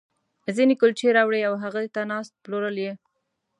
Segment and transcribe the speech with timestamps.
[0.55, 2.93] ځينې کُلچې راوړي او هغې ته ناست، پلورل یې.